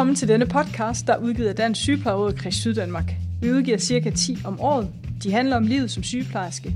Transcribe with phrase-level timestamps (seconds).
[0.00, 3.12] Velkommen til denne podcast, der er udgivet af Dansk Sygeplejeråd Kreds Syddanmark.
[3.40, 4.88] Vi udgiver cirka 10 om året.
[5.22, 6.74] De handler om livet som sygeplejerske.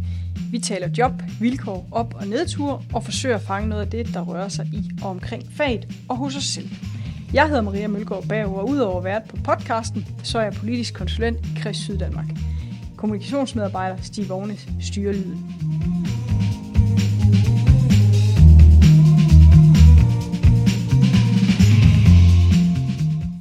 [0.51, 4.21] Vi taler job, vilkår, op- og nedtur og forsøger at fange noget af det, der
[4.21, 6.69] rører sig i og omkring faget og hos os selv.
[7.35, 10.95] Jeg hedder Maria Mølgaard Bager, og udover at være på podcasten, så er jeg politisk
[10.95, 12.29] konsulent i Kreds Syddanmark.
[12.97, 15.55] Kommunikationsmedarbejder Stig Vognes styrer lyden.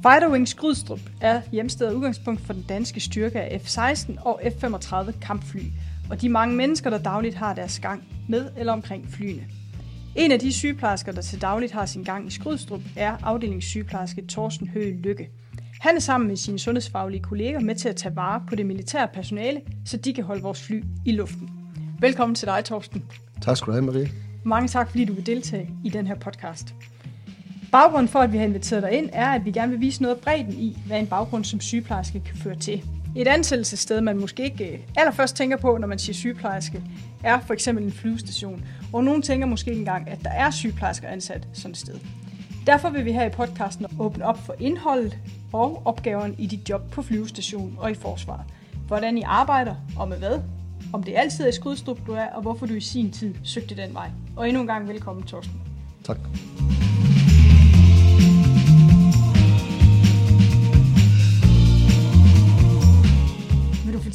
[0.04, 5.20] Fighter Wings Grydstrup er hjemsted og udgangspunkt for den danske styrke af F-16 og F-35
[5.20, 5.62] kampfly,
[6.10, 9.42] og de mange mennesker, der dagligt har deres gang med eller omkring flyene.
[10.16, 14.68] En af de sygeplejersker, der til dagligt har sin gang i Skrydstrup, er afdelingssygeplejerske Thorsten
[14.68, 15.28] Høgh Lykke.
[15.80, 19.08] Han er sammen med sine sundhedsfaglige kolleger med til at tage vare på det militære
[19.14, 21.50] personale, så de kan holde vores fly i luften.
[22.00, 23.04] Velkommen til dig, Thorsten.
[23.42, 24.10] Tak skal du have, Marie.
[24.44, 26.74] Mange tak, fordi du vil deltage i den her podcast.
[27.74, 30.14] Baggrunden for, at vi har inviteret dig ind, er, at vi gerne vil vise noget
[30.14, 32.84] af bredden i, hvad en baggrund som sygeplejerske kan føre til.
[33.16, 36.82] Et ansættelsessted, man måske ikke øh, allerførst tænker på, når man siger sygeplejerske,
[37.24, 38.64] er for eksempel en flyvestation.
[38.92, 41.94] Og nogen tænker måske ikke engang, at der er sygeplejersker ansat sådan et sted.
[42.66, 45.18] Derfor vil vi her i podcasten åbne op for indholdet
[45.52, 48.44] og opgaverne i dit job på flyvestationen og i forsvaret.
[48.86, 50.40] Hvordan I arbejder og med hvad,
[50.92, 53.76] om det altid er i Skrydstrup, du er, og hvorfor du i sin tid søgte
[53.76, 54.10] den vej.
[54.36, 55.60] Og endnu en gang velkommen, Torsten.
[56.04, 56.18] Tak.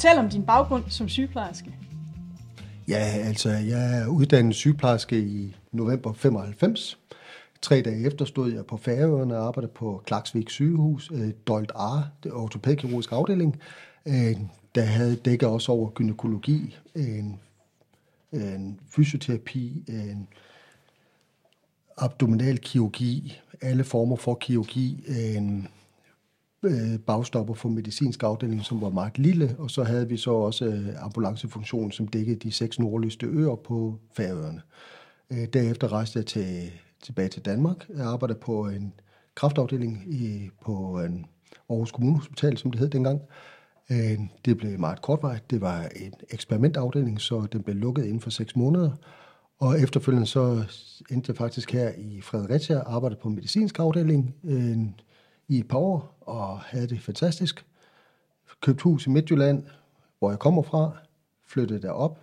[0.00, 1.74] Fortæl om din baggrund som sygeplejerske?
[2.88, 6.98] Ja, altså, jeg er uddannet sygeplejerske i november 95.
[7.62, 12.00] Tre dage efter stod jeg på Færøerne og arbejdede på Klaksvik sygehus, øh, Dolt A,
[12.22, 13.60] det ortopædkirurgiske afdeling.
[14.06, 14.36] Øh,
[14.74, 17.40] der havde dækket også over gynækologi, en,
[18.32, 20.28] en fysioterapi, øh, en
[21.98, 25.04] abdominal kirurgi, alle former for kirurgi,
[25.36, 25.68] en
[26.64, 30.64] Øh, bagstopper for medicinsk afdeling, som var meget lille, og så havde vi så også
[30.64, 34.62] øh, ambulancefunktionen, som dækkede de seks nordligste øer på Færøerne.
[35.30, 36.70] Øh, derefter rejste jeg til,
[37.02, 37.88] tilbage til Danmark.
[37.96, 38.92] Jeg arbejdede på en
[39.34, 41.26] kraftafdeling i, på en
[41.70, 43.20] Aarhus Kommunehospital, som det hed dengang.
[44.44, 45.50] Det blev meget kortvarigt.
[45.50, 48.90] Det var en eksperimentafdeling, så den blev lukket inden for seks måneder.
[49.58, 50.64] Og efterfølgende så
[51.10, 54.34] endte jeg faktisk her i Fredericia, arbejdede på medicinsk afdeling
[55.50, 57.66] i et par år, og havde det fantastisk.
[58.60, 59.64] Købte hus i Midtjylland,
[60.18, 60.90] hvor jeg kommer fra,
[61.46, 62.18] flyttede derop,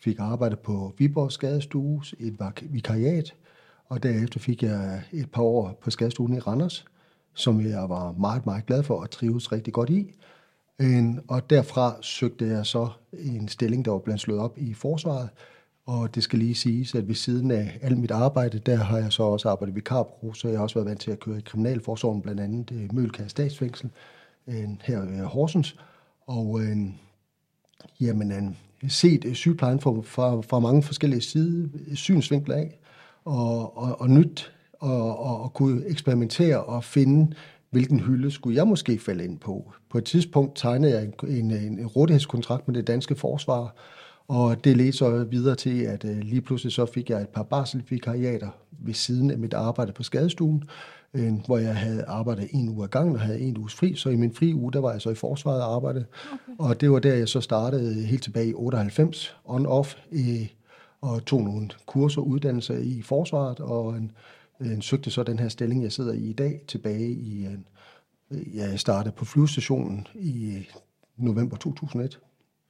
[0.00, 3.34] fik arbejde på Viborg Skadestue, et vikariat,
[3.86, 6.84] og derefter fik jeg et par år på skadestuen i Randers,
[7.34, 10.14] som jeg var meget, meget glad for og trives rigtig godt i.
[10.78, 15.28] Øhm, og derfra søgte jeg så en stilling, der var blandt slået op i forsvaret,
[15.88, 19.12] og det skal lige siges, at ved siden af alt mit arbejde, der har jeg
[19.12, 21.40] så også arbejdet i vikarbureau, så jeg har også været vant til at køre i
[21.40, 23.90] kriminalforsorgen, blandt andet øh, Mølkær Statsfængsel
[24.46, 25.76] øh, her i Horsens.
[26.26, 26.76] Og øh,
[28.00, 32.78] jamen, øh, set sygeplejen fra, fra, fra mange forskellige side, synsvinkler af,
[33.24, 37.36] og, og, og nyt, og, og, og kunne eksperimentere og finde,
[37.70, 39.72] hvilken hylde skulle jeg måske falde ind på.
[39.90, 43.74] På et tidspunkt tegnede jeg en, en, en rådighedskontrakt med det danske forsvar,
[44.28, 47.42] og det ledte så videre til, at øh, lige pludselig så fik jeg et par
[47.42, 50.64] barselsvikariater ved siden af mit arbejde på skadestuen,
[51.14, 53.94] øh, hvor jeg havde arbejdet en uge ad gangen og havde en uges fri.
[53.94, 56.04] Så i min fri uge, der var jeg så i forsvaret og arbejde.
[56.32, 56.52] Okay.
[56.58, 59.96] Og det var der, jeg så startede helt tilbage i 98, on-off,
[61.00, 64.12] og tog nogle kurser og uddannelser i forsvaret, og en,
[64.60, 67.46] en søgte så den her stilling, jeg sidder i i dag, tilbage i,
[68.30, 70.66] ja, jeg startede på flyvestationen i
[71.16, 72.18] november 2001.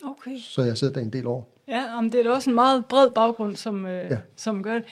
[0.04, 0.38] Okay.
[0.38, 1.54] Så jeg sidder der en del år.
[1.68, 4.18] Ja, om det er da også en meget bred baggrund, som, øh, ja.
[4.36, 4.84] som gør det.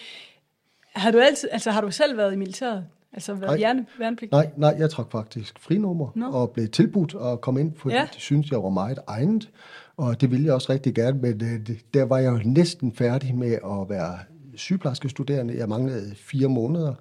[0.94, 2.84] Har du, altid, altså, har du selv været i militæret?
[3.12, 4.32] Altså været nej, værnepligt?
[4.32, 6.30] Nej, nej, jeg trak faktisk frinummer no.
[6.32, 8.08] og blev tilbudt at komme ind, fordi ja.
[8.12, 9.50] det synes jeg var meget egnet.
[9.96, 13.34] Og det ville jeg også rigtig gerne, men øh, der var jeg jo næsten færdig
[13.34, 14.18] med at være
[14.54, 15.58] sygeplejerske studerende.
[15.58, 16.94] Jeg manglede fire måneder,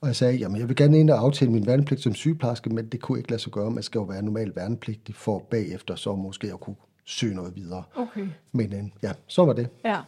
[0.00, 2.86] og jeg sagde, jamen jeg vil gerne ind og aftale min værnepligt som sygeplejerske, men
[2.86, 3.70] det kunne ikke lade sig gøre.
[3.70, 7.82] Man skal jo være normal værnepligtig for bagefter så måske at kunne søge noget videre.
[7.94, 8.26] Okay.
[8.52, 9.68] Men øh, ja, så var det.
[9.84, 10.00] Ja.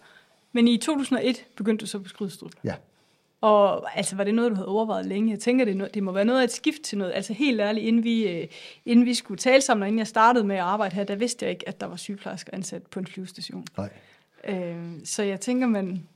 [0.52, 2.52] Men i 2001 begyndte du så på Skrydstrup?
[2.64, 2.74] Ja.
[3.40, 5.30] Og altså, var det noget, du havde overvejet længe?
[5.30, 7.12] Jeg tænker, det, det må være noget af et skift til noget.
[7.14, 8.46] Altså helt ærligt, inden vi, øh,
[8.86, 11.44] inden vi skulle tale sammen, og inden jeg startede med at arbejde her, der vidste
[11.44, 13.66] jeg ikke, at der var sygeplejersker ansat på en flyvestation.
[13.76, 13.90] Nej.
[14.48, 16.06] Øh, så jeg tænker, man,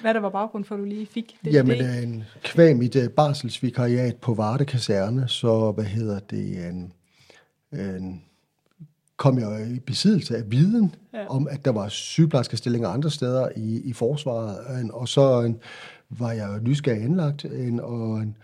[0.00, 2.02] hvad der var baggrund for, at du lige fik det Jamen, idé?
[2.02, 6.92] en kvæg mit uh, barselsvikariat på Varde Kaserne, så hvad hedder det, en,
[7.72, 8.22] en
[9.18, 11.26] kom jeg i besiddelse af viden ja.
[11.26, 15.58] om, at der var sygeplejerskestillinger andre steder i, i forsvaret, og så en,
[16.10, 18.36] var jeg nysgerrig anlagt, en, og en,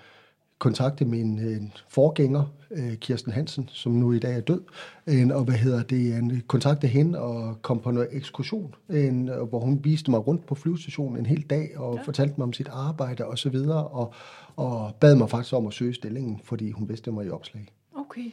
[0.59, 4.61] kontakte min øh, forgænger, øh, Kirsten Hansen, som nu i dag er død,
[5.07, 9.61] øh, og hvad hedder det, en, kontakte hende og kom på noget ekskursion, en, hvor
[9.61, 12.03] hun viste mig rundt på flyvestationen en hel dag og ja.
[12.03, 14.15] fortalte mig om sit arbejde og så videre, og,
[14.57, 17.67] og bad mig faktisk om at søge stillingen, fordi hun vidste, var i opslag.
[17.97, 18.31] Okay.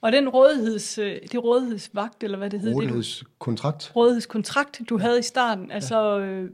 [0.00, 2.76] Og den rådigheds, øh, det rådighedsvagt, eller hvad det hedder?
[2.76, 3.80] Rådighedskontrakt.
[3.80, 5.02] Det, du, rådighedskontrakt, du ja.
[5.02, 6.18] havde i starten, altså...
[6.18, 6.46] Ja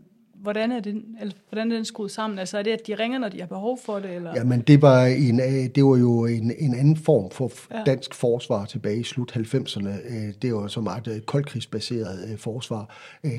[0.45, 2.39] hvordan er, den, eller, hvordan er den skruet sammen?
[2.39, 4.11] Altså er det, at de ringer, når de har behov for det?
[4.11, 4.33] Eller?
[4.37, 5.39] Jamen, det var, en,
[5.75, 7.83] det var jo en, en anden form for ja.
[7.87, 9.89] dansk forsvar tilbage i slut 90'erne.
[9.89, 12.97] Øh, det var så meget øh, koldkrigsbaseret øh, forsvar.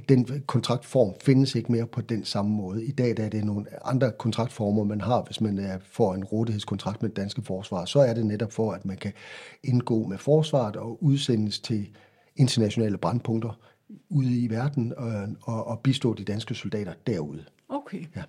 [0.10, 2.86] Den kontraktform findes ikke mere på den samme måde.
[2.86, 7.02] I dag der er det nogle andre kontraktformer, man har, hvis man får en rådighedskontrakt
[7.02, 7.86] med det danske forsvar.
[7.86, 9.14] Så er det netop for, at man kan
[9.64, 11.88] indgå med forsvaret og udsendes til
[12.36, 13.60] internationale brandpunkter
[14.10, 17.46] ude i verden og, og, og bistå de danske soldater derude.
[17.70, 18.06] Okay.
[18.16, 18.24] Ja.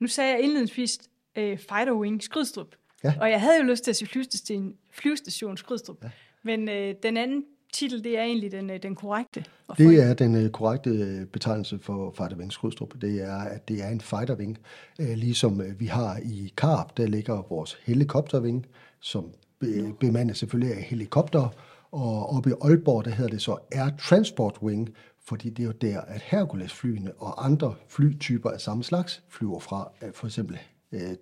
[0.00, 0.98] Nu sagde jeg indledningsvis
[1.38, 2.74] uh, Fighter Wing Skrydstrup.
[3.04, 3.14] Ja.
[3.20, 6.04] Og jeg havde jo lyst til at sige flyvestation, flyvestation Skrydstrup.
[6.04, 6.10] Ja.
[6.42, 9.44] Men uh, den anden titel, det er egentlig den, øh, den korrekte?
[9.78, 12.94] Det er den uh, korrekte øh, betegnelse for Fighter Wing Skrydstrup.
[13.00, 14.58] Det er, at det er en fighter wing,
[14.98, 18.66] uh, ligesom vi har i Karp, der ligger vores helikopterving,
[19.00, 21.48] som be- bemander selvfølgelig af helikopter,
[21.92, 24.94] og oppe i Aalborg, der hedder det så Air Transport Wing,
[25.24, 29.90] fordi det er jo der, at Hercules-flyene og andre flytyper af samme slags flyver fra,
[30.14, 30.58] for eksempel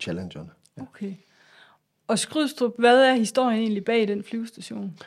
[0.01, 0.51] Challengerne.
[0.77, 0.83] Ja.
[0.83, 1.15] Okay.
[2.09, 4.99] Og Skrydstrup, hvad er historien egentlig bag den flyvestation?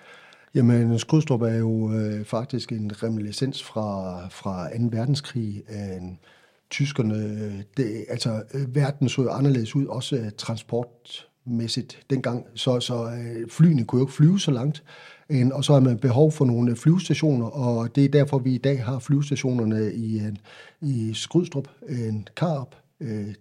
[0.56, 4.84] Jamen, Skrydstrup er jo øh, faktisk en reminiscens fra, fra 2.
[4.92, 5.64] verdenskrig.
[5.70, 6.02] Øh,
[6.70, 13.06] tyskerne, det, altså øh, verden så jo anderledes ud, også øh, transportmæssigt dengang, så, så
[13.06, 14.84] øh, flyene kunne jo ikke flyve så langt,
[15.30, 18.56] øh, og så har man behov for nogle øh, flyvestationer, og det er derfor, vi
[18.56, 20.34] i dag har flyvestationerne i, øh,
[20.82, 23.34] i Skrydstrup, øh, Karp, øh,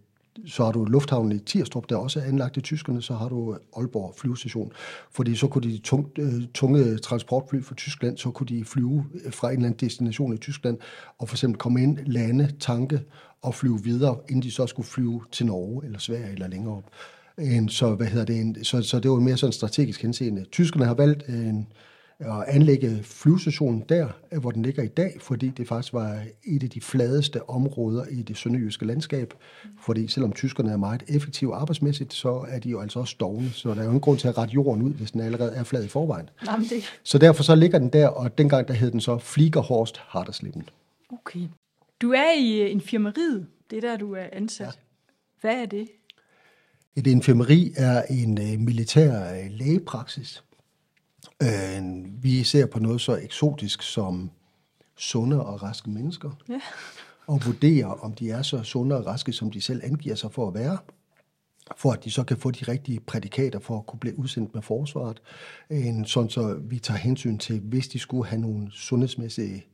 [0.46, 3.56] så har du lufthavnen i Tirstrup, der også er anlagt i tyskerne, så har du
[3.76, 4.72] Aalborg flyvestation.
[5.10, 9.32] Fordi så kunne de tungt, øh, tunge transportfly fra Tyskland, så kunne de flyve øh,
[9.32, 10.78] fra en eller anden destination i Tyskland,
[11.18, 13.00] og for eksempel komme ind, lande, tanke
[13.42, 16.90] og flyve videre, inden de så skulle flyve til Norge eller Sverige eller længere op.
[17.68, 20.44] Så, hvad hedder det, så, så det var mere sådan strategisk henseende.
[20.52, 21.66] Tyskerne har valgt en,
[22.20, 24.08] at anlægge flyvestationen der,
[24.40, 28.22] hvor den ligger i dag, fordi det faktisk var et af de fladeste områder i
[28.22, 29.34] det sønderjyske landskab.
[29.80, 33.68] Fordi selvom tyskerne er meget effektive arbejdsmæssigt, så er de jo altså også dogne, så
[33.68, 35.84] der er jo ingen grund til at rette jorden ud, hvis den allerede er flad
[35.84, 36.28] i forvejen.
[36.46, 36.84] Jamen det...
[37.02, 40.68] Så derfor så ligger den der, og dengang der hed den så Fliegerhorst Harderslippen.
[41.12, 41.40] Okay.
[42.02, 44.66] Du er i øh, infirmeriet, det er der, du er ansat.
[44.66, 44.72] Ja.
[45.40, 45.88] Hvad er det?
[46.96, 50.44] Et infirmeri er en uh, militær uh, lægepraksis,
[51.42, 51.82] Øh,
[52.22, 54.30] vi ser på noget så eksotisk som
[54.96, 56.30] sunde og raske mennesker.
[56.48, 56.60] Ja.
[57.26, 60.48] Og vurderer, om de er så sunde og raske, som de selv angiver sig for
[60.48, 60.78] at være
[61.76, 64.62] for at de så kan få de rigtige prædikater for at kunne blive udsendt med
[64.62, 65.22] forsvaret.
[65.70, 69.66] En, sådan så vi tager hensyn til, hvis de skulle have nogle sundhedsmæssige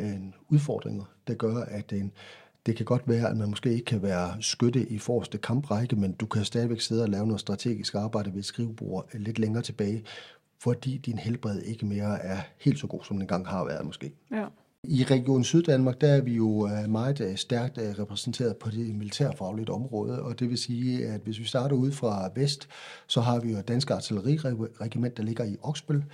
[0.00, 2.12] en, udfordringer, der gør, at en,
[2.66, 6.12] det kan godt være, at man måske ikke kan være skytte i forreste kamprække, men
[6.12, 10.04] du kan stadigvæk sidde og lave noget strategisk arbejde ved et skrivebord lidt længere tilbage,
[10.58, 14.12] fordi din helbred ikke mere er helt så god, som den engang har været måske.
[14.30, 14.46] Ja.
[14.88, 18.94] I Region Syddanmark, der er vi jo øh, meget øh, stærkt øh, repræsenteret på det
[18.94, 22.68] militærfaglige område, og det vil sige, at hvis vi starter ud fra vest,
[23.06, 26.04] så har vi jo Dansk Artilleriregiment, der ligger i Oksbøl,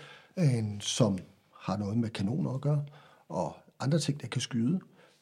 [0.81, 1.19] som
[1.61, 2.85] har noget med kanoner at gøre,
[3.28, 4.81] og andre ting, der kan skyde.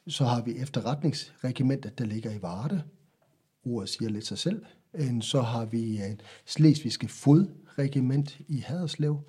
[0.08, 2.82] Så har vi efterretningsregimentet, der ligger i Varde.
[3.66, 4.64] Ordet siger lidt sig selv.
[5.20, 6.00] Så har vi
[6.46, 7.46] Slesvigske Fod
[7.80, 9.20] regiment i Haderslev.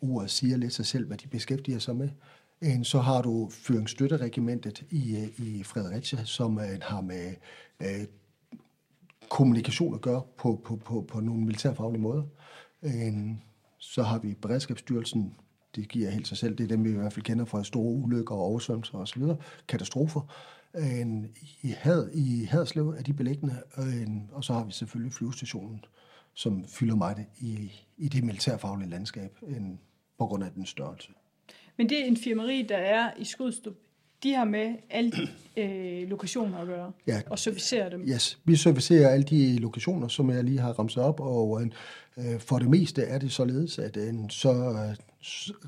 [0.00, 2.08] Ordet siger lidt sig selv, hvad de beskæftiger sig med.
[2.62, 7.34] Øhm, så har du Føringsstøtteregimentet i, øh, i Fredericia, som øh, har med
[7.82, 8.06] øh,
[9.28, 12.22] kommunikation at gøre på, på, på, på nogle militærfaglige måder.
[12.82, 13.36] Øhm,
[13.78, 15.34] så har vi Beredskabsstyrelsen,
[15.76, 17.92] det giver helt sig selv, det er dem, vi i hvert fald kender fra store
[17.92, 19.22] ulykker og oversvømmelser osv.,
[19.68, 20.20] katastrofer.
[20.74, 21.28] Øhm,
[21.62, 23.62] I, Had, I Haderslev er de beliggende,
[24.32, 25.84] og så har vi selvfølgelig flyvestationen,
[26.34, 29.78] som fylder meget i, i det militærfaglige landskab, end
[30.18, 31.08] på grund af den størrelse.
[31.78, 33.74] Men det infirmeri, der er i Skudstrup,
[34.22, 35.28] de har med alle de
[35.62, 38.02] øh, lokationer at gøre, ja, og servicerer dem?
[38.08, 41.62] Yes, vi servicerer alle de lokationer, som jeg lige har ramset op, og
[42.16, 44.96] øh, for det meste er det således, at øh, så øh,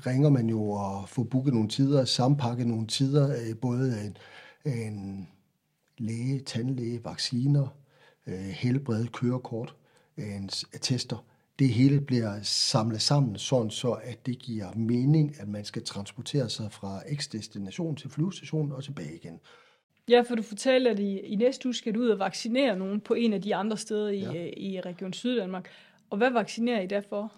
[0.07, 4.17] ringer man jo og får booket nogle tider, sampakket nogle tider, øh, både en,
[4.73, 5.27] en
[5.97, 7.67] læge, tandlæge, vacciner,
[8.27, 9.75] øh, helbred, kørekort,
[10.73, 11.25] attester,
[11.59, 16.49] det hele bliver samlet sammen, sådan så at det giver mening, at man skal transportere
[16.49, 19.39] sig fra X-destination til flyvestationen og tilbage igen.
[20.09, 23.01] Ja, for du fortæller, at i, i næste uge skal du ud og vaccinere nogen
[23.01, 24.49] på en af de andre steder i, ja.
[24.57, 25.69] i Region Syddanmark.
[26.09, 27.33] Og hvad vaccinerer I derfor?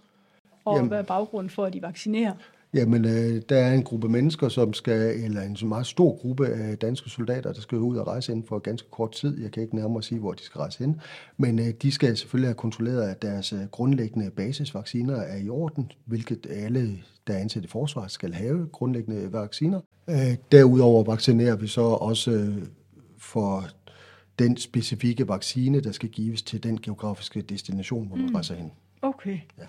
[0.66, 2.34] Og Jamen, hvad er baggrunden for, at de vaccinerer?
[2.78, 6.78] Jamen, øh, der er en gruppe mennesker, som skal, eller en meget stor gruppe af
[6.78, 9.42] danske soldater, der skal ud og rejse inden for ganske kort tid.
[9.42, 11.02] Jeg kan ikke nærmere sige, hvor de skal rejse hen.
[11.38, 15.92] Men øh, de skal selvfølgelig have kontrolleret, at deres øh, grundlæggende basisvacciner er i orden,
[16.06, 19.82] hvilket alle, der er ansat i forsvaret, skal have grundlæggende vacciner.
[20.10, 22.58] Øh, derudover vaccinerer vi så også øh,
[23.18, 23.64] for
[24.40, 28.34] den specifikke vaccine, der skal gives til den geografiske destination, hvor man mm.
[28.34, 28.72] rejser hen.
[29.02, 29.38] Okay.
[29.58, 29.64] Ja.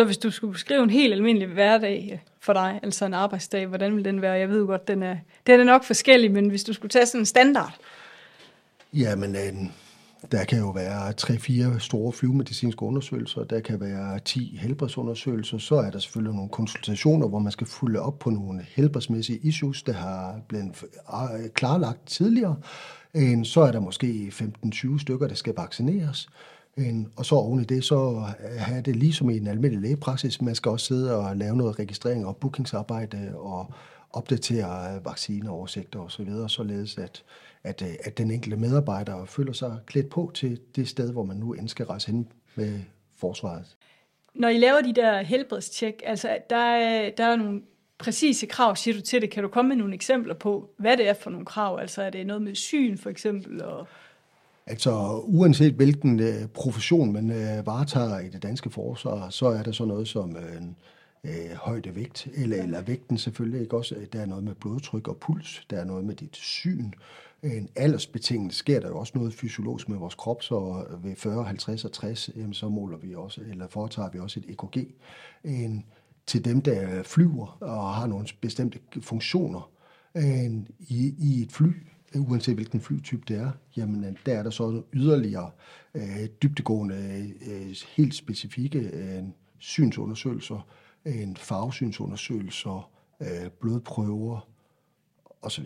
[0.00, 3.66] Så hvis du skulle beskrive en helt almindelig hverdag øh, for dig, altså en arbejdsdag,
[3.66, 4.32] hvordan vil den være?
[4.32, 5.16] Jeg ved godt, den er,
[5.46, 7.74] den er nok forskellig, men hvis du skulle tage sådan en standard.
[8.92, 9.52] Jamen, øh,
[10.32, 15.90] der kan jo være tre-fire store flyvemedicinske undersøgelser, der kan være 10 helbredsundersøgelser, så er
[15.90, 20.40] der selvfølgelig nogle konsultationer, hvor man skal følge op på nogle helbredsmæssige issues, der har
[20.48, 20.84] blevet
[21.54, 22.56] klarlagt tidligere.
[23.44, 24.32] Så er der måske
[24.64, 26.28] 15-20 stykker, der skal vaccineres.
[27.16, 28.24] Og så oven i det, så
[28.58, 30.42] have det ligesom i en almindelig lægepraksis.
[30.42, 33.72] Man skal også sidde og lave noget registrering og bookingsarbejde og
[34.10, 37.24] opdatere vaccineoversigter osv., så således at,
[37.64, 41.52] at, at den enkelte medarbejder føler sig klædt på til det sted, hvor man nu
[41.52, 42.80] end skal rejse hen med
[43.16, 43.76] forsvaret.
[44.34, 47.62] Når I laver de der helbredstjek, altså der er, der er nogle
[47.98, 49.30] præcise krav, siger du til det.
[49.30, 51.78] Kan du komme med nogle eksempler på, hvad det er for nogle krav?
[51.80, 53.64] Altså er det noget med syn for eksempel?
[53.64, 53.86] Og
[54.66, 59.72] Altså uanset hvilken øh, profession man øh, varetager i det danske forsvar, så er der
[59.72, 60.62] så noget som øh,
[61.24, 63.94] øh, højde vægt, eller, eller vægten selvfølgelig ikke også.
[64.12, 66.90] Der er noget med blodtryk og puls, der er noget med dit syn.
[67.42, 71.84] En aldersbetinget sker der jo også noget fysiologisk med vores krop, så ved 40, 50
[71.84, 74.88] og 60, jamen, så måler vi også, eller foretager vi også et EKG.
[75.44, 75.84] En,
[76.26, 79.70] til dem, der flyver og har nogle bestemte funktioner
[80.16, 81.72] en, i, i et fly,
[82.14, 85.50] uanset hvilken flytype det er, jamen der er der så yderligere
[85.94, 89.22] øh, dybtegående, øh, helt specifikke øh,
[89.58, 90.66] synsundersøgelser,
[91.04, 92.90] en farvesynsundersøgelser,
[93.20, 94.48] øh, blodprøver
[95.42, 95.64] osv.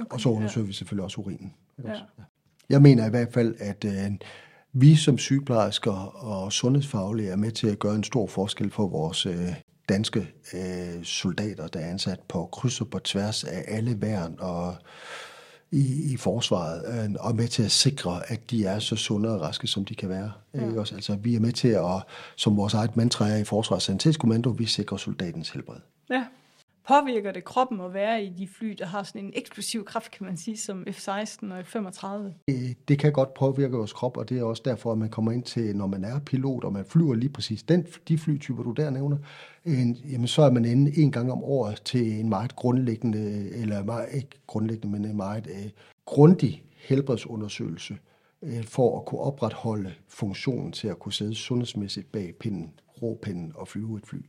[0.00, 0.66] Okay, og så undersøger ja.
[0.66, 1.54] vi selvfølgelig også urinen.
[1.84, 2.00] Ja.
[2.68, 4.10] Jeg mener i hvert fald, at øh,
[4.72, 5.92] vi som sygeplejersker
[6.24, 9.54] og sundhedsfaglige er med til at gøre en stor forskel for vores øh,
[9.88, 14.74] danske øh, soldater, der er ansat på kryds og på tværs af alle værn og
[15.72, 19.40] i, i forsvaret, øh, og med til at sikre, at de er så sunde og
[19.40, 20.32] raske, som de kan være.
[20.54, 20.66] Ja.
[20.66, 20.94] Ikke også?
[20.94, 22.02] Altså, vi er med til at,
[22.36, 25.80] som vores eget mantra er i Forsvarets Sanitetskommando, vi sikrer soldatens helbred.
[26.10, 26.24] Ja.
[26.90, 30.26] Påvirker det kroppen at være i de fly, der har sådan en eksplosiv kraft, kan
[30.26, 32.06] man sige, som F-16 og F-35?
[32.48, 35.32] Det, det kan godt påvirke vores krop, og det er også derfor, at man kommer
[35.32, 38.72] ind til, når man er pilot, og man flyver lige præcis den, de flytyper, du
[38.72, 39.16] der nævner,
[39.64, 43.84] en, jamen så er man inde en gang om året til en meget grundlæggende, eller
[43.84, 45.70] meget, ikke grundlæggende, men en meget uh,
[46.04, 47.98] grundig helbredsundersøgelse,
[48.42, 52.70] uh, for at kunne opretholde funktionen til at kunne sidde sundhedsmæssigt bag pinden,
[53.02, 54.20] råpinden og flyve et fly.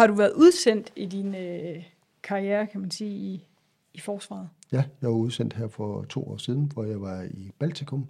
[0.00, 1.84] Har du været udsendt i din øh,
[2.22, 3.46] karriere, kan man sige, i,
[3.94, 4.48] i forsvaret?
[4.72, 8.08] Ja, jeg var udsendt her for to år siden, hvor jeg var i Baltikum,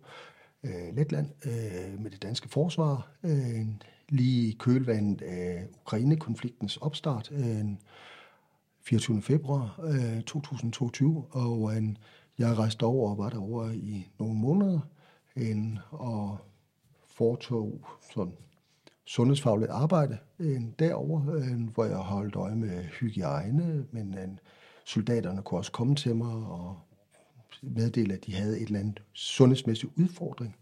[0.64, 3.66] øh, Letland, øh, med det danske forsvar, øh,
[4.08, 7.64] lige i kølvandet af Ukraine-konfliktens opstart, øh,
[8.82, 9.22] 24.
[9.22, 11.82] februar øh, 2022, og øh,
[12.38, 14.80] jeg rejste over og var derovre i nogle måneder,
[15.36, 16.38] øh, og
[17.06, 18.32] foretog sådan
[19.10, 24.28] sundhedsfagligt arbejde øh, øh, hvor jeg holdt øje med hygiejne, men øh,
[24.84, 26.78] soldaterne kunne også komme til mig og
[27.62, 30.56] meddele, at de havde et eller andet sundhedsmæssig udfordring.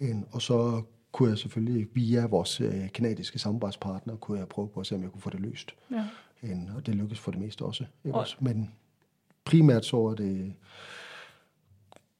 [0.00, 4.80] Øh, og så kunne jeg selvfølgelig via vores øh, kanadiske samarbejdspartner, kunne jeg prøve på
[4.80, 5.74] at se, om jeg kunne få det løst.
[5.90, 6.04] Ja.
[6.42, 7.84] Øh, og det lykkedes for det meste også.
[8.04, 8.36] Ikke også?
[8.40, 8.70] Men
[9.44, 10.54] primært så var det,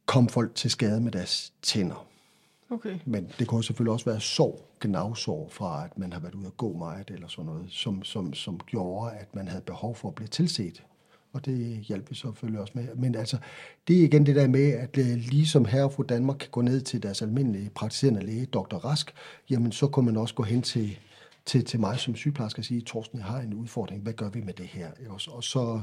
[0.07, 2.07] kom folk til skade med deres tænder.
[2.71, 2.99] Okay.
[3.05, 6.57] Men det kunne selvfølgelig også være sorg, gnavsorg fra, at man har været ude at
[6.57, 10.15] gå meget, eller sådan noget, som, som, som gjorde, at man havde behov for at
[10.15, 10.83] blive tilset.
[11.33, 12.95] Og det hjalp vi selvfølgelig også med.
[12.95, 13.39] Men altså,
[13.89, 16.61] det er igen det der med, at øh, ligesom herre og fru Danmark kan gå
[16.61, 18.77] ned til deres almindelige praktiserende læge, Dr.
[18.77, 19.15] Rask,
[19.50, 20.99] jamen så kunne man også gå hen til,
[21.47, 24.41] til, til mig som sygeplejerske og sige, Torsten, jeg har en udfordring, hvad gør vi
[24.41, 24.91] med det her?
[25.09, 25.81] Og så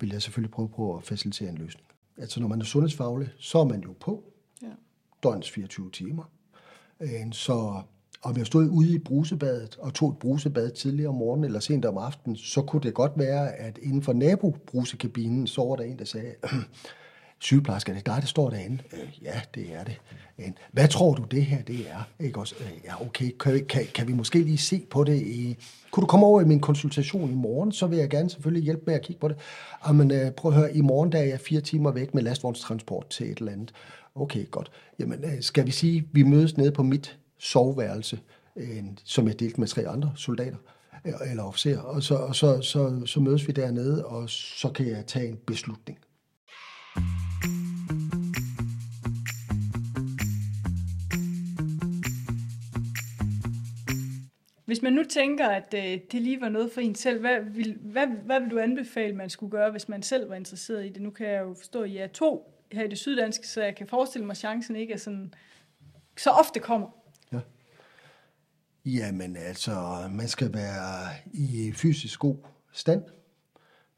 [0.00, 1.86] vil jeg selvfølgelig prøve på at facilitere en løsning.
[2.16, 4.24] Altså når man er sundhedsfaglig, så er man jo på,
[5.22, 6.30] døgns 24 timer.
[7.00, 7.82] Øhm, så
[8.22, 11.84] om jeg stod ude i brusebadet og tog et brusebad tidligere om morgenen eller sent
[11.84, 15.98] om aftenen, så kunne det godt være, at inden for nabobrusekabinen, så var der en,
[15.98, 16.34] der sagde,
[17.38, 18.78] sygeplejerske, er dig, der står derinde?
[18.92, 20.00] Øh, ja, det er det.
[20.72, 22.24] Hvad tror du, det her det er?
[22.24, 22.54] Ikke også?
[22.60, 25.22] Øh, ja, okay, kan, kan, kan vi måske lige se på det?
[25.22, 25.56] I,
[25.90, 28.82] kunne du komme over i min konsultation i morgen, så vil jeg gerne selvfølgelig hjælpe
[28.86, 29.36] med at kigge på det.
[29.82, 32.22] Ah, Jamen, øh, prøv at høre, i morgen der er jeg fire timer væk med
[32.22, 33.72] lastvognstransport til et eller andet.
[34.20, 34.70] Okay, godt.
[34.98, 38.20] Jamen, øh, skal vi sige, vi mødes nede på mit soveværelse,
[38.56, 40.56] øh, som jeg delte med tre andre soldater
[41.06, 44.86] øh, eller officerer, og, så, og så, så, så mødes vi dernede, og så kan
[44.86, 45.98] jeg tage en beslutning.
[54.66, 57.78] Hvis man nu tænker, at øh, det lige var noget for en selv, hvad vil,
[57.80, 61.02] hvad, hvad vil du anbefale, man skulle gøre, hvis man selv var interesseret i det?
[61.02, 63.76] Nu kan jeg jo forstå, at I er to her i det syddanske, så jeg
[63.76, 65.34] kan forestille mig, at chancen ikke er sådan,
[66.16, 66.88] så ofte kommer.
[67.32, 67.40] Ja.
[68.84, 72.36] Jamen altså, man skal være i fysisk god
[72.72, 73.02] stand.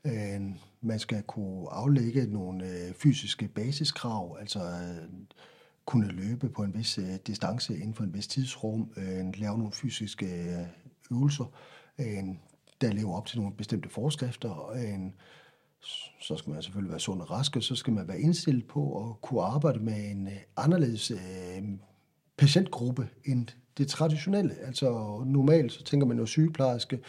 [0.07, 0.41] Øh,
[0.81, 5.09] man skal kunne aflægge nogle øh, fysiske basiskrav, altså øh,
[5.85, 9.73] kunne løbe på en vis øh, distance inden for en vis tidsrum, øh, lave nogle
[9.73, 10.67] fysiske øh,
[11.11, 11.53] øvelser,
[12.81, 14.73] der lever op til nogle bestemte forskrifter.
[16.21, 19.09] Så skal man selvfølgelig være sund og rask, og så skal man være indstillet på
[19.09, 21.63] at kunne arbejde med en øh, anderledes øh,
[22.37, 23.47] patientgruppe end
[23.79, 24.55] det traditionelle.
[24.67, 24.91] Altså
[25.27, 27.01] normalt så tænker man jo sygeplejerske,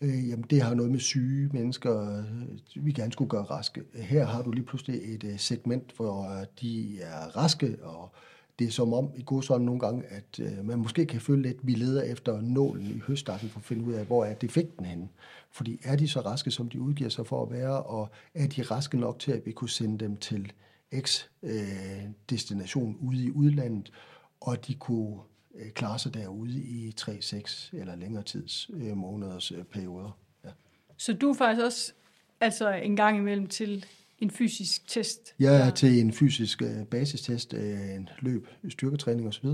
[0.00, 3.82] øh, jamen det har noget med syge mennesker, øh, vi gerne skulle gøre raske.
[3.94, 8.12] Her har du lige pludselig et øh, segment, hvor de er raske, og
[8.58, 11.56] det er som om i godsøjne nogle gange, at øh, man måske kan føle lidt,
[11.56, 14.84] at vi leder efter nålen i høstakken for at finde ud af, hvor er defekten
[14.84, 15.08] henne.
[15.50, 18.62] Fordi er de så raske, som de udgiver sig for at være, og er de
[18.62, 20.52] raske nok til, at vi kunne sende dem til
[21.00, 23.92] X øh, destination ude i udlandet,
[24.40, 25.18] og de kunne
[25.54, 30.18] øh, klare sig derude i 3, 6 eller længere tids øh, måneders øh, perioder.
[30.44, 30.50] Ja.
[30.96, 31.92] Så du er faktisk også
[32.40, 33.86] altså en gang imellem til
[34.18, 35.34] en fysisk test?
[35.40, 35.70] Ja, der...
[35.70, 39.46] til en fysisk øh, basistest, øh, en løb, styrketræning osv.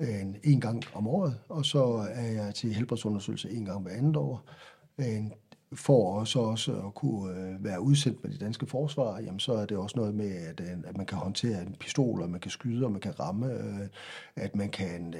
[0.00, 3.92] Øh, en, en gang om året, og så er jeg til helbredsundersøgelse en gang hver
[3.92, 4.50] andet år.
[4.98, 5.32] En,
[5.72, 9.66] for også, også at kunne øh, være udsendt med det danske forsvar, jamen så er
[9.66, 12.50] det også noget med, at, øh, at man kan håndtere en pistol, og man kan
[12.50, 13.88] skyde, og man kan ramme, øh,
[14.36, 15.14] at man kan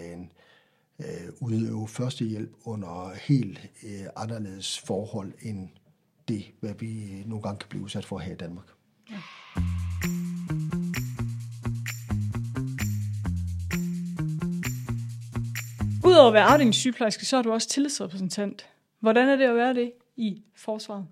[0.99, 5.69] øh, udøve førstehjælp under helt øh, anderledes forhold end
[6.29, 8.78] det, hvad vi nogle gange kan blive udsat for her i Danmark.
[9.11, 9.17] Ja.
[16.05, 18.67] Udover at være afdelingssygeplejerske, så er du også tillidsrepræsentant.
[19.01, 21.07] Hvordan er det at være det i forsvaret?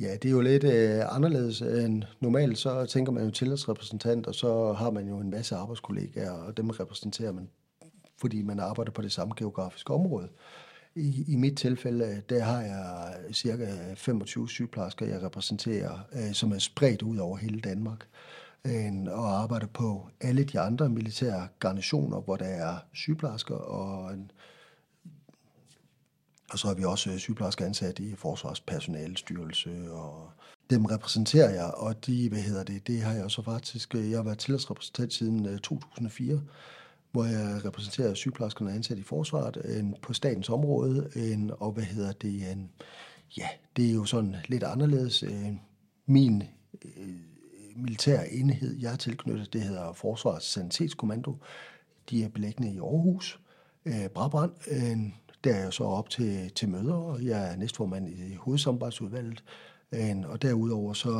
[0.00, 2.58] Ja, det er jo lidt øh, anderledes end normalt.
[2.58, 6.70] Så tænker man jo tillidsrepræsentant, og så har man jo en masse arbejdskollegaer, og dem
[6.70, 7.48] repræsenterer man,
[8.20, 10.28] fordi man arbejder på det samme geografiske område.
[10.94, 16.52] I, I mit tilfælde, øh, der har jeg cirka 25 sygeplejersker, jeg repræsenterer, øh, som
[16.52, 18.08] er spredt ud over hele Danmark
[18.64, 24.30] øh, og arbejder på alle de andre militære garnitioner, hvor der er sygeplejersker og en
[26.52, 30.30] og så har vi også øh, sygeplejersker ansat i Forsvarspersonalestyrelse, og
[30.70, 34.18] dem repræsenterer jeg, og de, hvad hedder det, det har jeg så faktisk, øh, jeg
[34.18, 36.40] har været tillidsrepræsentant siden 2004,
[37.12, 42.12] hvor jeg repræsenterer sygeplejerskerne ansat i forsvaret en, på statens område, en, og hvad hedder
[42.12, 42.70] det, en,
[43.36, 45.22] ja, det er jo sådan lidt anderledes.
[45.22, 45.52] Øh,
[46.06, 46.42] min
[46.84, 47.14] øh,
[47.76, 51.36] militære enhed, jeg er tilknyttet, det hedder Forsvarets Sanitetskommando.
[52.10, 53.40] De er beliggende i Aarhus,
[53.84, 54.52] øh, Brabrand,
[55.44, 59.44] der er jeg så op til, til møder, og jeg er næstformand i hovedsamarbejdsudvalget.
[60.26, 61.10] Og derudover så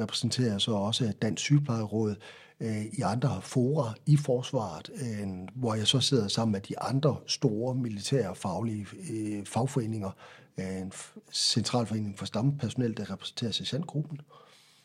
[0.00, 2.14] repræsenterer jeg så også Dansk Sygeplejeråd
[2.60, 7.16] øh, i andre fora i forsvaret, øh, hvor jeg så sidder sammen med de andre
[7.26, 10.10] store militære faglige øh, fagforeninger.
[10.58, 10.92] Øh, en
[11.32, 14.20] centralforening for stampersonel, der repræsenterer sergeantgruppen.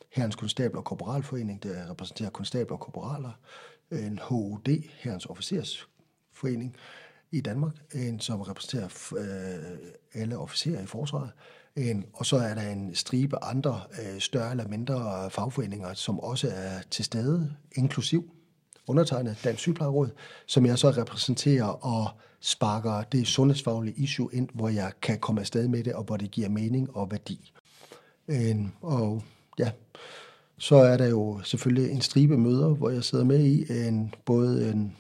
[0.10, 3.32] Herrens Konstabler og Korporalforening, der repræsenterer konstabler og korporaler.
[3.92, 6.76] En HOD, Herrens Officersforening,
[7.32, 9.78] i Danmark, en, som repræsenterer øh,
[10.14, 11.32] alle officerer i forsvaret.
[11.78, 16.48] En, og så er der en stribe andre øh, større eller mindre fagforeninger, som også
[16.48, 18.32] er til stede, inklusiv
[18.88, 20.10] undertegnet Dansk Sygeplejeråd,
[20.46, 22.10] som jeg så repræsenterer og
[22.40, 26.32] sparker det sundhedsfaglige issue ind, hvor jeg kan komme afsted med det, og hvor det
[26.32, 27.54] giver mening og værdi.
[28.28, 29.24] En, og
[29.60, 29.72] ja,
[30.58, 34.70] så er der jo selvfølgelig en stribe møder, hvor jeg sidder med i, en, både
[34.70, 34.96] en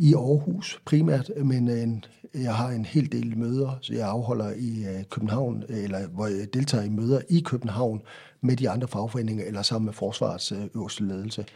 [0.00, 4.52] i Aarhus primært, men øh, en, jeg har en hel del møder, så jeg afholder
[4.56, 8.02] i uh, København, øh, eller hvor jeg deltager i møder i København
[8.40, 11.46] med de andre fagforeninger, eller sammen med forsvarets uh, øverste ledelse,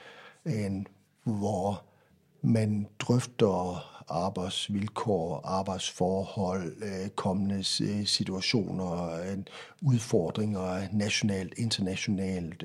[0.47, 0.87] en,
[1.25, 1.83] hvor
[2.43, 6.73] man drøfter arbejdsvilkår, arbejdsforhold,
[7.15, 7.65] kommende
[8.07, 9.39] situationer, øh,
[9.83, 12.65] udfordringer nationalt, internationalt.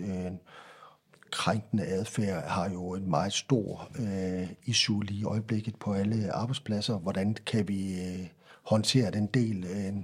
[1.32, 6.98] Krænkende adfærd har jo en meget stor øh, issue lige i øjeblikket på alle arbejdspladser.
[6.98, 8.28] Hvordan kan vi øh,
[8.64, 10.04] håndtere den del, øh,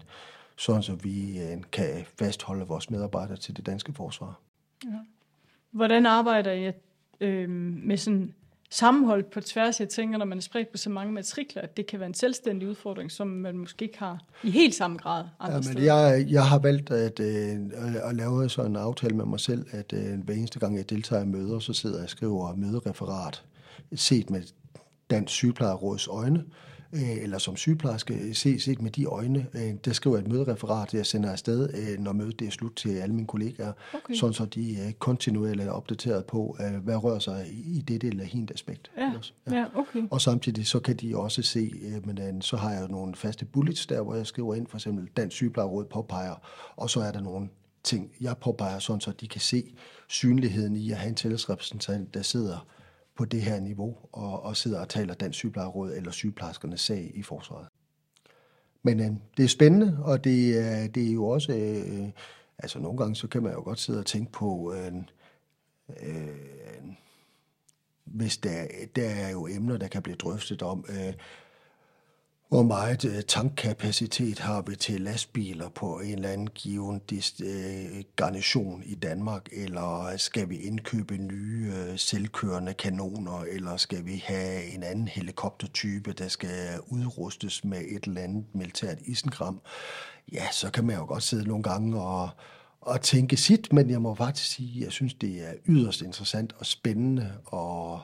[0.55, 4.39] sådan så vi øh, kan fastholde vores medarbejdere til det danske forsvar?
[4.85, 4.99] Ja.
[5.71, 6.71] Hvordan arbejder I
[7.19, 8.33] øh, med sådan
[8.73, 9.79] sammenhold på tværs.
[9.79, 12.13] Jeg tænker, når man er spredt på så mange matrikler, at det kan være en
[12.13, 16.25] selvstændig udfordring, som man måske ikke har i helt samme grad andre ja, men jeg,
[16.29, 17.55] jeg har valgt at, øh,
[18.03, 21.23] at lave sådan en aftale med mig selv, at øh, hver eneste gang jeg deltager
[21.23, 23.43] i møder, så sidder jeg og skriver mødereferat,
[23.95, 24.41] set med
[25.09, 26.43] Dansk Sygeplejeråds øjne,
[26.93, 31.05] eller som sygeplejerske, se, set med de øjne, øh, der skriver jeg et mødereferat, jeg
[31.05, 34.13] sender afsted, øh, når mødet er slut til alle mine kollegaer, okay.
[34.13, 38.91] sådan så de er kontinuerligt opdateret på, hvad rører sig i det eller hint aspekt.
[38.97, 39.11] Ja.
[39.47, 39.57] Ja.
[39.57, 40.03] Ja, okay.
[40.11, 41.71] Og samtidig så kan de også se,
[42.03, 45.35] men så har jeg nogle faste bullets der, hvor jeg skriver ind, for eksempel Dansk
[45.35, 46.35] Sygeplejeråd påpeger,
[46.75, 47.49] og så er der nogle
[47.83, 49.73] ting, jeg påpeger, sådan så de kan se
[50.07, 52.67] synligheden i at have en tillidsrepræsentant, der sidder
[53.17, 57.23] på det her niveau og, og sidder og taler Dansk Sygeplejeråd eller sygeplejerskernes sag i
[57.23, 57.67] forsvaret.
[58.83, 61.53] Men øh, det er spændende, og det, øh, det er jo også...
[61.53, 62.09] Øh,
[62.57, 64.73] altså nogle gange, så kan man jo godt sidde og tænke på...
[64.73, 64.93] Øh,
[66.01, 66.93] øh,
[68.05, 71.13] hvis der, der er jo emner, der kan blive drøftet om, øh,
[72.53, 77.01] hvor meget øh, tankkapacitet har vi til lastbiler på en eller anden given
[77.43, 84.23] øh, garnison i Danmark, eller skal vi indkøbe nye øh, selvkørende kanoner, eller skal vi
[84.25, 89.61] have en anden helikoptertype, der skal udrustes med et eller andet militært isenkram?
[90.31, 92.29] Ja, så kan man jo godt sidde nogle gange og,
[92.81, 96.55] og tænke sit, men jeg må faktisk sige, at jeg synes, det er yderst interessant
[96.59, 97.99] og spændende og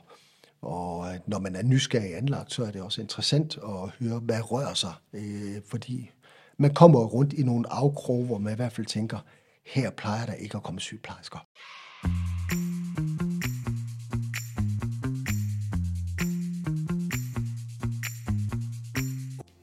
[0.61, 4.51] og øh, når man er nysgerrig anlagt, så er det også interessant at høre, hvad
[4.51, 4.93] rører sig.
[5.13, 6.11] Øh, fordi
[6.57, 9.17] man kommer rundt i nogle afkroge, hvor man i hvert fald tænker,
[9.65, 11.39] her plejer der ikke at komme sygeplejersker.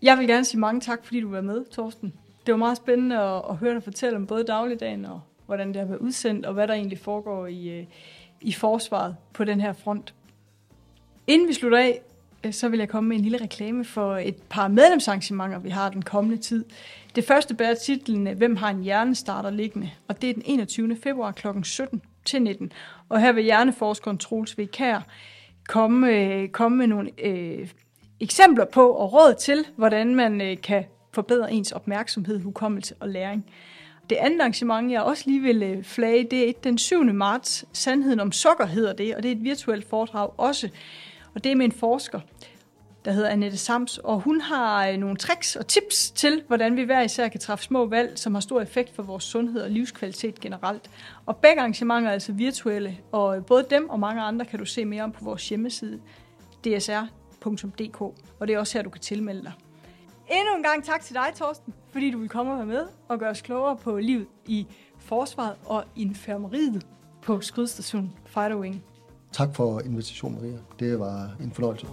[0.02, 2.12] Jeg vil gerne sige mange tak, fordi du var med, Torsten.
[2.46, 5.76] Det var meget spændende at, at høre dig fortælle om både dagligdagen og hvordan det
[5.76, 7.87] har været udsendt, og hvad der egentlig foregår i, øh,
[8.40, 10.14] i forsvaret på den her front.
[11.26, 12.00] Inden vi slutter af,
[12.44, 15.90] øh, så vil jeg komme med en lille reklame for et par medlemsarrangementer, vi har
[15.90, 16.64] den kommende tid.
[17.14, 19.90] Det første bærer titlen øh, Hvem har en hjernestarter liggende?
[20.08, 20.96] Og det er den 21.
[21.02, 21.46] februar kl.
[21.62, 22.72] 17 til 19.
[23.08, 24.66] Og her vil hjerneforskeren Troels V.
[24.66, 25.00] Kær
[25.68, 27.68] komme, øh, komme med nogle øh,
[28.20, 33.46] eksempler på og råd til, hvordan man øh, kan forbedre ens opmærksomhed, hukommelse og læring.
[34.10, 37.04] Det andet arrangement, jeg også lige vil øh, flage, det er den 7.
[37.04, 37.64] marts.
[37.72, 40.68] Sandheden om sukker hedder det, og det er et virtuelt foredrag også
[41.37, 42.20] og det er med en forsker,
[43.05, 46.83] der hedder Annette Sams, og hun har øh, nogle tricks og tips til, hvordan vi
[46.83, 50.40] hver især kan træffe små valg, som har stor effekt for vores sundhed og livskvalitet
[50.40, 50.90] generelt.
[51.27, 54.64] Og begge arrangementer er altså virtuelle, og øh, både dem og mange andre kan du
[54.64, 56.01] se mere om på vores hjemmeside
[56.64, 58.01] dsr.dk,
[58.40, 59.53] og det er også her, du kan tilmelde dig.
[60.31, 63.18] Endnu en gang tak til dig, Torsten, fordi du vil komme og være med og
[63.18, 64.66] gøre os klogere på livet i
[64.99, 66.87] forsvaret og infirmeriet
[67.22, 68.85] på skudstationen Fighter Wing.
[69.37, 70.59] Tak for invitationen, Maria.
[70.79, 71.87] Det var en fornøjelse.